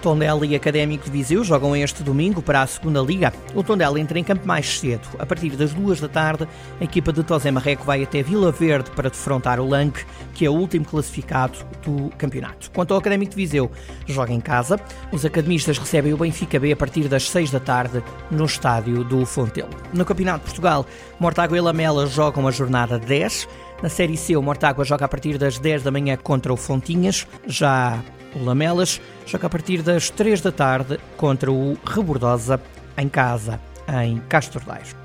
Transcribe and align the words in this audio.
Tondela 0.00 0.46
e 0.46 0.56
Académico 0.56 1.04
de 1.04 1.10
Viseu 1.10 1.44
jogam 1.44 1.76
este 1.76 2.02
domingo 2.02 2.40
para 2.40 2.62
a 2.62 2.66
segunda 2.66 3.00
Liga. 3.00 3.32
O 3.54 3.62
Tondela 3.62 4.00
entra 4.00 4.18
em 4.18 4.24
campo 4.24 4.46
mais 4.46 4.78
cedo. 4.78 5.06
A 5.18 5.26
partir 5.26 5.50
das 5.50 5.74
duas 5.74 6.00
da 6.00 6.08
tarde, 6.08 6.48
a 6.80 6.84
equipa 6.84 7.12
de 7.12 7.22
Tosé 7.22 7.50
Marreco 7.50 7.84
vai 7.84 8.02
até 8.02 8.22
Vila 8.22 8.50
Verde 8.50 8.90
para 8.92 9.10
defrontar 9.10 9.60
o 9.60 9.68
Lanque, 9.68 10.04
que 10.34 10.46
é 10.46 10.50
o 10.50 10.54
último 10.54 10.86
classificado 10.86 11.58
do 11.84 12.08
campeonato. 12.16 12.70
Quanto 12.70 12.94
ao 12.94 13.00
Académico 13.00 13.30
de 13.32 13.36
Viseu, 13.36 13.70
joga 14.06 14.32
em 14.32 14.40
casa. 14.40 14.80
Os 15.12 15.24
academistas 15.24 15.76
recebem 15.76 16.14
o 16.14 16.16
Benfica 16.16 16.58
B 16.58 16.72
a 16.72 16.76
partir 16.76 17.06
das 17.06 17.28
seis 17.28 17.50
da 17.50 17.60
tarde 17.60 18.02
no 18.30 18.46
estádio 18.46 19.04
do 19.04 19.26
Fontelo. 19.26 19.70
No 19.92 20.04
Campeonato 20.04 20.40
de 20.40 20.44
Portugal, 20.46 20.86
Mortágua 21.18 21.58
e 21.58 21.60
Lamela 21.60 22.06
jogam 22.06 22.48
a 22.48 22.50
jornada 22.50 22.98
10. 22.98 23.46
Na 23.82 23.88
Série 23.88 24.16
C, 24.16 24.36
o 24.36 24.42
Mortágua 24.42 24.84
joga 24.84 25.06
a 25.06 25.08
partir 25.08 25.38
das 25.38 25.58
10 25.58 25.84
da 25.84 25.90
manhã 25.90 26.14
contra 26.14 26.52
o 26.52 26.56
Fontinhas. 26.56 27.26
Já 27.46 27.98
o 28.34 28.44
Lamelas 28.44 29.00
joga 29.24 29.46
a 29.46 29.50
partir 29.50 29.80
das 29.80 30.10
3 30.10 30.42
da 30.42 30.52
tarde 30.52 31.00
contra 31.16 31.50
o 31.50 31.78
Rebordosa 31.86 32.60
em 32.98 33.08
casa, 33.08 33.58
em 34.02 34.18
Castordeiro. 34.28 35.00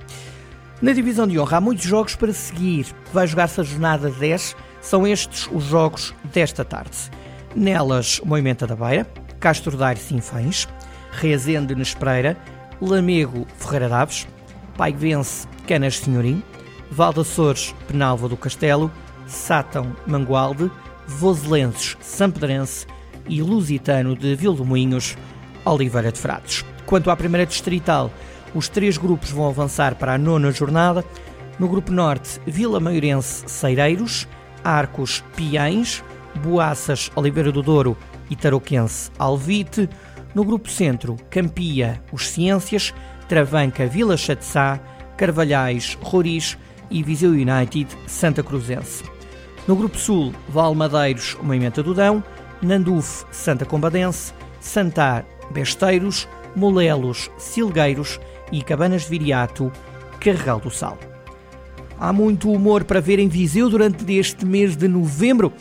Na 0.81 0.91
divisão 0.91 1.25
de 1.25 1.39
honra 1.39 1.57
há 1.57 1.61
muitos 1.61 1.85
jogos 1.85 2.17
para 2.17 2.34
seguir. 2.34 2.88
Vai 3.13 3.25
jogar-se 3.25 3.61
a 3.61 3.63
jornada 3.63 4.09
10. 4.09 4.57
São 4.81 5.07
estes 5.07 5.48
os 5.53 5.63
jogos 5.63 6.13
desta 6.34 6.65
tarde. 6.65 7.09
Nelas, 7.55 8.20
Moimenta 8.26 8.67
da 8.67 8.76
Beira, 8.76 9.07
Castordeiro 9.39 9.99
Sinfães, 10.01 10.67
Rezende 11.12 11.73
Nespreira, 11.73 12.35
Lamego 12.81 13.48
Ferreira 13.57 13.87
Daves, 13.87 14.27
Vence 14.98 15.48
Canas 15.65 15.98
Senhorim, 15.98 16.43
Valdaçores 16.91 17.73
Penalva 17.88 18.27
do 18.27 18.38
Castelo, 18.38 18.91
Sátão 19.27 19.96
Mangualde, 20.05 20.71
Voselenses 21.07 21.98
Sampedrense 21.99 22.85
e 23.27 23.41
Lusitano 23.41 24.15
de 24.15 24.35
Vildomoinhos, 24.35 25.18
Oliveira 25.65 26.12
de 26.12 26.20
Frades. 26.20 26.63
Quanto 26.85 27.09
à 27.09 27.15
primeira 27.15 27.46
distrital, 27.46 28.12
os 28.54 28.70
três 28.70 28.98
grupos 28.98 29.32
vão 29.32 29.48
avançar 29.48 29.96
para 29.96 30.13
a 30.13 30.18
nona 30.18 30.51
jornada. 30.51 31.04
No 31.59 31.68
grupo 31.68 31.91
norte, 31.91 32.40
Vila 32.46 32.79
Maiorense 32.79 33.43
Ceireiros, 33.48 34.27
Arcos 34.63 35.24
Piães, 35.35 36.04
Boaças 36.43 37.12
Oliveira 37.15 37.52
do 37.52 37.62
Douro 37.62 37.98
e 38.29 38.35
Tarouquense 38.35 39.12
Alvite. 39.18 39.90
No 40.34 40.43
grupo 40.43 40.70
centro, 40.70 41.15
Campia 41.29 42.02
Os 42.12 42.29
Ciências, 42.29 42.93
Travanca 43.27 43.87
Vila 43.87 44.18
Chatzá, 44.18 44.79
Carvalhais 45.18 45.98
Roriz 46.02 46.57
e 46.96 47.04
Viseu 47.04 47.32
United 47.32 47.88
Santa 48.07 48.41
Cruzense. 48.41 49.04
No 49.68 49.76
grupo 49.76 49.98
sul, 49.98 50.34
Valmadeiros 50.48 51.35
Moimenta 51.43 51.84
do 51.84 51.93
Dão, 51.93 52.24
Nanduf, 52.62 53.26
Santa 53.32 53.65
Combadense, 53.65 54.32
Santar, 54.62 55.26
Besteiros, 55.52 56.26
Molelos, 56.55 57.29
Silgueiros 57.37 58.18
e 58.49 58.62
Cabanas 58.62 59.04
de 59.04 59.10
Viriato, 59.10 59.70
Carregal 60.21 60.60
do 60.62 60.71
Sal. 60.71 60.98
Há 61.99 62.13
muito 62.13 62.49
humor 62.49 62.85
para 62.85 63.02
ver 63.02 63.20
em 63.20 63.27
Viseu 63.27 63.70
durante 63.70 64.09
este 64.13 64.46
mês 64.46 64.78
de 64.78 64.88
novembro. 64.88 65.52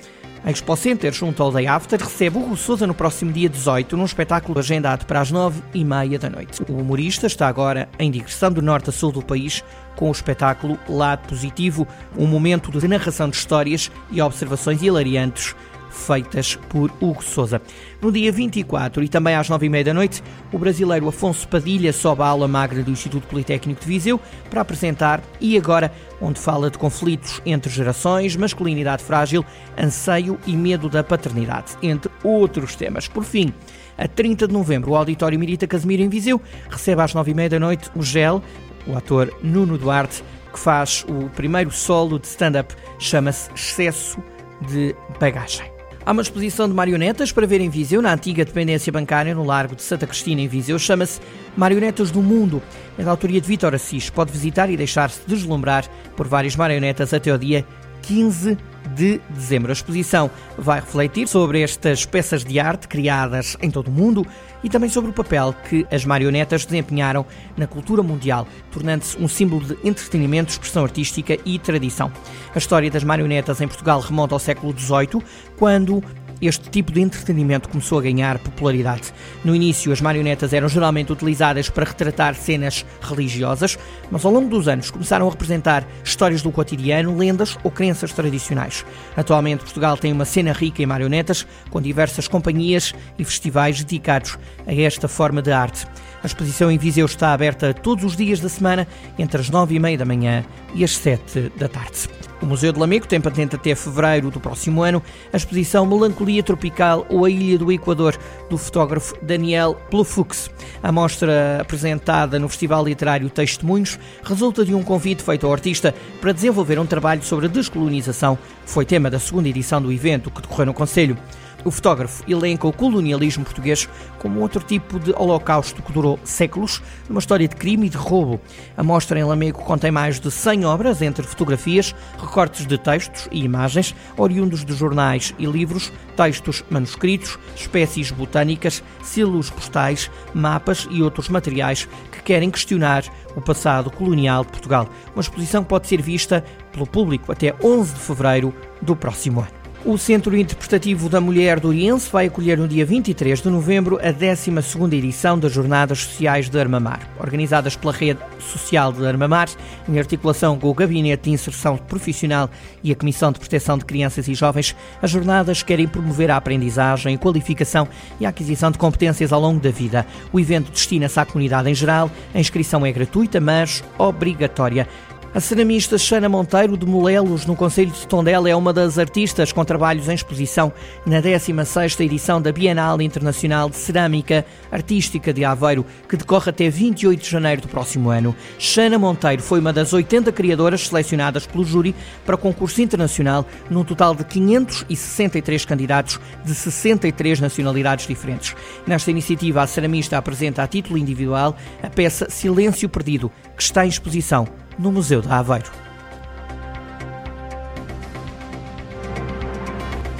A 0.45 0.50
Expo 0.50 0.77
Center, 0.77 1.11
junto 1.11 1.42
ao 1.42 1.50
Day 1.50 1.67
After, 1.67 1.98
recebe 1.98 2.37
o 2.37 2.55
Souza 2.55 2.87
no 2.87 2.92
próximo 2.92 3.33
dia 3.33 3.48
18, 3.48 3.97
num 3.97 4.05
espetáculo 4.05 4.59
agendado 4.59 5.06
para 5.06 5.23
as 5.23 5.31
9 5.31 5.62
e 5.73 5.83
meia 5.83 6.19
da 6.19 6.28
noite. 6.28 6.62
O 6.69 6.77
humorista 6.77 7.27
está 7.27 7.48
agora 7.48 7.89
em 7.98 8.11
digressão 8.11 8.53
do 8.53 8.61
norte 8.61 8.91
a 8.91 8.92
sul 8.92 9.11
do 9.11 9.23
país 9.23 9.64
com 9.97 10.11
o 10.11 10.12
espetáculo 10.12 10.78
Lado 10.86 11.27
Positivo, 11.27 11.89
um 12.14 12.27
momento 12.27 12.70
de 12.70 12.86
narração 12.86 13.31
de 13.31 13.36
histórias 13.36 13.91
e 14.11 14.20
observações 14.20 14.83
hilariantes 14.83 15.56
feitas 15.95 16.56
por 16.69 16.91
Hugo 17.00 17.23
Souza. 17.23 17.61
No 18.01 18.13
dia 18.13 18.30
24 18.30 19.02
e 19.02 19.08
também 19.08 19.35
às 19.35 19.48
9h30 19.48 19.85
da 19.85 19.95
noite, 19.95 20.23
o 20.52 20.58
brasileiro 20.58 21.08
Afonso 21.08 21.48
Padilha 21.48 21.92
sobe 21.92 22.23
à 22.23 22.27
aula 22.27 22.48
magra 22.48 22.83
do 22.83 22.91
Instituto 22.91 23.27
Politécnico 23.27 23.80
de 23.80 23.86
Viseu 23.86 24.20
para 24.51 24.61
apresentar 24.61 25.23
E 25.41 25.57
Agora, 25.57 25.92
onde 26.20 26.39
fala 26.39 26.70
de 26.70 26.79
conflitos 26.79 27.41
entre 27.46 27.70
gerações, 27.70 28.36
masculinidade 28.36 29.02
frágil, 29.02 29.45
anseio 29.79 30.39
e 30.46 30.57
medo 30.57 30.89
da 30.89 31.02
paternidade, 31.02 31.77
entre 31.83 32.11
outros 32.23 32.74
temas. 32.74 33.08
Por 33.08 33.24
fim, 33.24 33.52
a 33.96 34.08
30 34.08 34.48
de 34.48 34.52
novembro, 34.52 34.92
o 34.92 34.96
Auditório 34.96 35.39
Mirita 35.39 35.67
Casimiro 35.67 36.02
em 36.02 36.08
Viseu 36.08 36.40
recebe 36.69 37.02
às 37.02 37.14
9h30 37.14 37.48
da 37.48 37.61
noite 37.61 37.90
o 37.95 38.02
GEL, 38.02 38.42
o 38.86 38.96
ator 38.96 39.33
Nuno 39.42 39.79
Duarte, 39.79 40.23
que 40.52 40.58
faz 40.58 41.05
o 41.08 41.29
primeiro 41.30 41.70
solo 41.70 42.19
de 42.19 42.27
stand-up, 42.27 42.74
chama-se 42.98 43.51
Excesso 43.52 44.23
de 44.69 44.95
Bagagem. 45.19 45.73
Há 46.07 46.13
uma 46.13 46.20
exposição 46.20 46.69
de 46.69 46.75
marionetas 46.75 47.33
para 47.33 47.47
ver 47.47 47.63
em 47.63 47.70
Viseu, 47.70 48.03
na 48.03 48.13
antiga 48.13 48.45
dependência 48.45 48.92
bancária, 48.92 49.35
no 49.35 49.42
Largo 49.42 49.75
de 49.75 49.81
Santa 49.81 50.07
Cristina, 50.07 50.42
em 50.42 50.48
Viseu. 50.48 50.79
Chama-se 50.79 51.19
Marionetas 51.57 52.11
do 52.11 52.20
Mundo. 52.20 52.63
É 52.98 53.03
da 53.03 53.11
autoria 53.11 53.41
de 53.41 53.48
Vítor 53.48 53.75
Assis. 53.75 54.11
Pode 54.11 54.31
visitar 54.31 54.69
e 54.69 54.77
deixar-se 54.77 55.23
deslumbrar 55.27 55.89
por 56.14 56.29
várias 56.29 56.57
marionetas 56.57 57.14
até 57.14 57.33
o 57.33 57.39
dia 57.39 57.64
15 58.03 58.59
de 58.95 59.21
dezembro. 59.31 59.71
A 59.71 59.73
exposição 59.73 60.31
vai 60.57 60.81
refletir 60.81 61.27
sobre 61.27 61.63
estas 61.63 62.07
peças 62.07 62.45
de 62.45 62.59
arte 62.61 62.89
criadas 62.89 63.57
em 63.61 63.71
todo 63.71 63.89
o 63.89 63.91
mundo 63.91 64.27
e 64.63 64.69
também 64.69 64.89
sobre 64.89 65.11
o 65.11 65.15
papel 65.15 65.55
que 65.69 65.87
as 65.91 66.05
marionetas 66.05 66.65
desempenharam 66.65 67.27
na 67.57 67.67
cultura 67.67 68.03
mundial, 68.03 68.47
tornando-se 68.73 69.19
um 69.19 69.29
símbolo 69.29 69.65
de 69.65 69.77
entretenimento, 69.87 70.53
expressão 70.53 70.85
artística 70.85 71.39
e 71.45 71.59
tradição. 71.59 72.11
A 72.55 72.59
história 72.59 72.91
das 72.91 73.05
marionetas 73.05 73.61
em 73.61 73.69
Portugal 73.69 74.01
remonta 74.01 74.35
ao 74.35 74.39
século 74.39 74.75
XVIII, 74.77 75.23
quando 75.59 76.03
este 76.47 76.69
tipo 76.71 76.93
de 76.93 77.01
entretenimento 77.01 77.69
começou 77.69 77.99
a 77.99 78.03
ganhar 78.03 78.39
popularidade. 78.39 79.13
No 79.45 79.55
início, 79.55 79.93
as 79.93 80.01
marionetas 80.01 80.53
eram 80.53 80.69
geralmente 80.69 81.13
utilizadas 81.13 81.69
para 81.69 81.85
retratar 81.85 82.35
cenas 82.35 82.85
religiosas, 83.01 83.79
mas 84.11 84.25
ao 84.25 84.33
longo 84.33 84.49
dos 84.49 84.69
anos 84.69 84.91
começaram 84.91 85.27
a 85.27 85.31
representar 85.31 85.87
histórias 86.05 86.43
do 86.43 86.53
cotidiano, 86.53 87.17
lendas 87.17 87.59
ou 87.63 87.71
crenças 87.71 88.13
tradicionais. 88.13 88.85
Atualmente, 89.17 89.65
Portugal 89.65 89.97
tem 89.97 90.13
uma 90.13 90.25
cena 90.25 90.53
rica 90.53 90.83
em 90.83 90.87
marionetas, 90.87 91.47
com 91.71 91.81
diversas 91.81 92.29
companhias 92.29 92.95
e 93.19 93.25
festivais 93.25 93.83
dedicados 93.83 94.39
a 94.67 94.75
esta 94.75 95.09
forma 95.09 95.43
de 95.43 95.53
arte. 95.53 95.87
A 96.24 96.27
exposição 96.27 96.70
em 96.70 96.79
Viseu 96.79 97.05
está 97.05 97.35
aberta 97.35 97.74
todos 97.74 98.02
os 98.02 98.17
dias 98.17 98.40
da 98.40 98.48
semana, 98.48 98.89
entre 99.18 99.42
as 99.42 99.51
nove 99.51 99.74
e 99.74 99.79
meia 99.79 99.98
da 99.98 100.07
manhã 100.07 100.42
e 100.74 100.83
as 100.83 100.96
sete 100.96 101.52
da 101.55 101.68
tarde. 101.68 102.08
O 102.40 102.46
Museu 102.46 102.73
de 102.73 102.80
Lamego 102.80 103.07
tem 103.07 103.20
patente 103.20 103.57
até 103.57 103.74
fevereiro 103.74 104.30
do 104.30 104.40
próximo 104.40 104.83
ano 104.83 105.02
a 105.30 105.36
exposição 105.36 105.84
Melancolia 105.84 106.42
Tropical 106.42 107.05
ou 107.11 107.27
a 107.27 107.30
Ilha 107.30 107.58
do 107.58 107.70
Equador, 107.70 108.17
do 108.48 108.57
fotógrafo 108.57 109.14
Daniel 109.20 109.74
Plufux. 109.90 110.51
A 110.83 110.90
mostra 110.90 111.61
apresentada 111.61 112.39
no 112.39 112.48
Festival 112.48 112.86
Literário 112.86 113.29
Testemunhos 113.29 113.98
resulta 114.23 114.64
de 114.64 114.74
um 114.74 114.83
convite 114.83 115.23
feito 115.23 115.46
ao 115.46 115.52
artista 115.52 115.95
para 116.23 116.33
desenvolver 116.33 116.79
um 116.79 116.86
trabalho 116.86 117.23
sobre 117.23 117.45
a 117.45 117.51
descolonização, 117.51 118.39
que 118.64 118.70
foi 118.70 118.86
tema 118.86 119.11
da 119.11 119.18
segunda 119.18 119.51
edição 119.51 119.80
do 119.80 119.92
evento 119.92 120.30
que 120.30 120.40
decorreu 120.40 120.67
no 120.67 120.74
Conselho. 120.74 121.18
O 121.65 121.70
fotógrafo 121.70 122.23
elenca 122.31 122.67
o 122.67 122.73
colonialismo 122.73 123.45
português 123.45 123.89
como 124.19 124.41
outro 124.41 124.63
tipo 124.63 124.98
de 124.98 125.13
holocausto 125.13 125.83
que 125.83 125.92
durou 125.92 126.19
séculos, 126.25 126.83
numa 127.09 127.19
história 127.19 127.48
de 127.48 127.57
crime 127.57 127.87
e 127.87 127.91
de 127.91 127.97
roubo. 127.97 128.41
A 128.76 128.82
mostra 128.82 129.19
em 129.19 129.25
Lamego 129.25 129.62
contém 129.62 129.91
mais 129.91 130.19
de 130.20 130.31
100 130.31 130.64
obras, 130.64 131.03
entre 131.03 131.26
fotografias, 131.26 131.94
recortes 132.19 132.67
de 132.67 132.79
textos 132.79 133.29
e 133.31 133.44
imagens, 133.44 133.94
oriundos 134.17 134.64
de 134.64 134.75
jornais 134.75 135.35
e 135.38 135.47
livros, 135.47 135.93
textos 136.17 136.64
manuscritos, 136.70 137.38
espécies 137.56 138.11
botânicas, 138.11 138.82
selos 139.03 139.50
postais, 139.50 140.11
mapas 140.32 140.87
e 140.91 141.03
outros 141.03 141.29
materiais 141.29 141.88
que 142.12 142.23
querem 142.23 142.50
questionar 142.50 143.05
o 143.37 143.41
passado 143.41 143.91
colonial 143.91 144.44
de 144.44 144.50
Portugal. 144.50 144.88
Uma 145.14 145.23
exposição 145.23 145.62
que 145.62 145.69
pode 145.69 145.87
ser 145.87 146.00
vista 146.00 146.44
pelo 146.73 146.87
público 146.87 147.32
até 147.32 147.55
11 147.62 147.94
de 147.94 148.00
fevereiro 148.00 148.55
do 148.81 148.94
próximo 148.94 149.40
ano. 149.40 149.63
O 149.86 149.98
Centro 149.98 150.34
Interpretativo 150.34 151.10
da 151.10 151.20
Mulher 151.20 151.60
do 151.60 151.69
Oriense 151.69 152.08
vai 152.10 152.25
acolher 152.25 152.56
no 152.56 152.66
dia 152.66 152.86
23 152.86 153.42
de 153.42 153.50
novembro 153.50 153.98
a 153.98 154.14
12ª 154.14 154.94
edição 154.94 155.38
das 155.38 155.52
Jornadas 155.52 155.98
Sociais 156.04 156.48
de 156.48 156.58
Armamar, 156.58 157.06
organizadas 157.20 157.76
pela 157.76 157.92
Rede 157.92 158.19
Social 158.38 158.90
de 158.94 159.06
Armamar, 159.06 159.50
em 159.86 159.98
articulação 159.98 160.58
com 160.58 160.70
o 160.70 160.75
Gabinete 160.75 161.25
de 161.25 161.32
Inserção 161.32 161.76
Profissional 161.76 162.48
e 162.82 162.92
a 162.92 162.96
Comissão 162.96 163.31
de 163.31 163.38
Proteção 163.38 163.76
de 163.76 163.84
Crianças 163.84 164.26
e 164.26 164.32
Jovens. 164.32 164.75
As 165.02 165.10
jornadas 165.10 165.62
querem 165.62 165.87
promover 165.87 166.30
a 166.30 166.38
aprendizagem, 166.38 167.16
a 167.16 167.19
qualificação 167.19 167.87
e 168.19 168.25
a 168.25 168.30
aquisição 168.30 168.70
de 168.70 168.78
competências 168.78 169.34
ao 169.34 169.40
longo 169.40 169.60
da 169.60 169.70
vida. 169.70 170.06
O 170.32 170.40
evento 170.40 170.72
destina-se 170.72 171.20
à 171.20 171.26
comunidade 171.26 171.69
em 171.69 171.75
geral, 171.75 172.10
a 172.34 172.40
inscrição 172.40 172.87
é 172.87 172.90
gratuita, 172.90 173.38
mas 173.38 173.84
obrigatória. 173.98 174.88
A 175.34 175.40
ceramista 175.40 175.98
Xana 175.98 176.28
Monteiro 176.28 176.76
de 176.76 176.86
Molelos, 176.86 177.44
no 177.44 177.56
Conselho 177.56 177.90
de 177.90 178.06
Tondela, 178.06 178.48
é 178.48 178.54
uma 178.54 178.72
das 178.72 179.00
artistas 179.00 179.50
com 179.50 179.64
trabalhos 179.64 180.08
em 180.08 180.14
exposição 180.14 180.72
na 181.04 181.20
16ª 181.20 182.04
edição 182.04 182.40
da 182.40 182.52
Bienal 182.52 183.02
Internacional 183.02 183.69
de 183.69 183.75
Cerâmica 183.75 184.46
Artística 184.70 185.32
de 185.32 185.44
Aveiro, 185.44 185.84
que 186.08 186.16
decorre 186.16 186.50
até 186.50 186.70
28 186.70 187.20
de 187.20 187.28
janeiro 187.28 187.62
do 187.62 187.66
próximo 187.66 188.10
ano. 188.10 188.32
Xana 188.60 188.96
Monteiro 188.96 189.42
foi 189.42 189.58
uma 189.58 189.72
das 189.72 189.92
80 189.92 190.31
criadoras 190.31 190.86
selecionadas 190.86 191.48
pelo 191.48 191.64
júri 191.64 191.96
para 192.25 192.37
o 192.37 192.38
concurso 192.38 192.80
internacional, 192.80 193.44
num 193.69 193.82
total 193.82 194.14
de 194.14 194.22
563 194.22 195.64
candidatos 195.64 196.20
de 196.44 196.54
63 196.54 197.40
nacionalidades 197.40 198.06
diferentes. 198.06 198.54
Nesta 198.87 199.10
iniciativa, 199.10 199.62
a 199.62 199.66
ceramista 199.66 200.16
apresenta 200.16 200.62
a 200.62 200.69
título 200.69 200.96
individual 200.96 201.56
a 201.82 201.90
peça 201.90 202.30
Silêncio 202.30 202.88
Perdido, 202.88 203.32
que 203.56 203.62
está 203.64 203.84
em 203.84 203.88
exposição 203.88 204.46
no 204.79 204.93
Museu 204.93 205.21
de 205.21 205.29
Aveiro. 205.29 205.71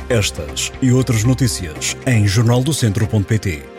Estas 0.09 0.73
e 0.81 0.93
outras 0.93 1.25
notícias 1.25 1.97
em 2.07 2.27
jornaldocentro.pt. 2.27 3.74